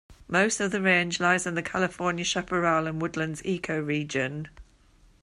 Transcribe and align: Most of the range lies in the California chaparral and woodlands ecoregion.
Most 0.27 0.59
of 0.59 0.71
the 0.71 0.81
range 0.81 1.19
lies 1.19 1.45
in 1.45 1.53
the 1.53 1.61
California 1.61 2.23
chaparral 2.23 2.87
and 2.87 2.99
woodlands 2.99 3.43
ecoregion. 3.43 4.47